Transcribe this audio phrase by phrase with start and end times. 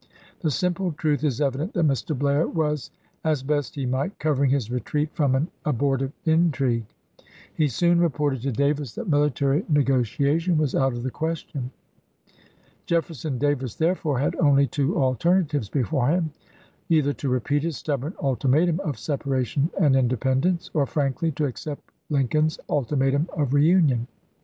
[0.39, 2.17] The simple truth is evident that Mr.
[2.17, 2.89] Blair was,
[3.23, 6.87] as best he might, covering his retreat from an abortive intrigue.
[7.53, 11.69] He soon reported to Davis that military negotiation was out of the question.
[12.87, 16.31] Jefferson Davis therefore had only two alterna tives before him—
[16.89, 22.57] either to repeat his stubborn ultimatum of separation and independence, or frankly to accept Lincoln's
[22.67, 24.07] ultimatum of reunion.